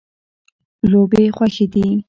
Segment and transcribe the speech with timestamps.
[0.91, 1.85] لوبې خوښې دي.